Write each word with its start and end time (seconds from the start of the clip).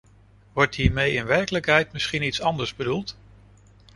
Wordt 0.53 0.75
hiermee 0.75 1.11
in 1.13 1.25
werkelijkheid 1.25 1.91
misschien 1.93 2.23
iets 2.23 2.41
anders 2.41 2.75
bedoeld? 2.75 3.15